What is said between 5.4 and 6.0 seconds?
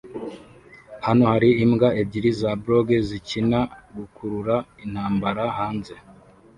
hanze